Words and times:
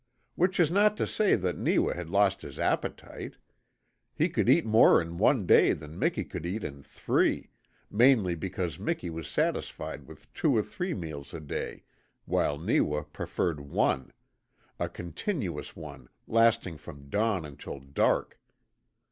Which 0.33 0.59
is 0.59 0.71
not 0.71 0.97
to 0.97 1.05
say 1.05 1.35
that 1.35 1.59
Neewa 1.59 1.93
had 1.93 2.09
lost 2.09 2.41
his 2.41 2.57
appetite. 2.57 3.37
He 4.15 4.29
could 4.29 4.49
eat 4.49 4.65
more 4.65 4.99
in 4.99 5.19
one 5.19 5.45
day 5.45 5.73
than 5.73 5.99
Miki 5.99 6.23
could 6.25 6.43
eat 6.43 6.63
in 6.63 6.81
three, 6.81 7.51
mainly 7.91 8.33
because 8.33 8.79
Miki 8.79 9.11
was 9.11 9.27
satisfied 9.27 10.07
with 10.07 10.33
two 10.33 10.57
or 10.57 10.63
three 10.63 10.95
meals 10.95 11.35
a 11.35 11.39
day 11.39 11.83
while 12.25 12.57
Neewa 12.57 13.03
preferred 13.13 13.59
one 13.59 14.11
a 14.79 14.89
continuous 14.89 15.75
one 15.75 16.09
lasting 16.25 16.77
from 16.77 17.07
dawn 17.11 17.45
until 17.45 17.79
dark. 17.79 18.39